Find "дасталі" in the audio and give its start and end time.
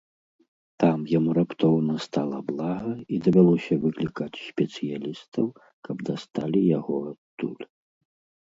6.09-6.61